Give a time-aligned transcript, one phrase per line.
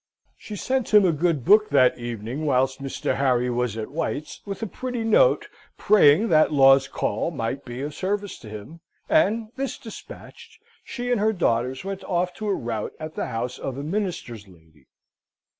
[0.35, 3.17] She sent him a good book that evening, whilst Mr.
[3.17, 7.93] Harry was at White's; with a pretty note, praying that Law's Call might be of
[7.93, 12.93] service to him: and, this despatched, she and her daughters went off to a rout
[12.99, 14.87] at the house of a minister's lady.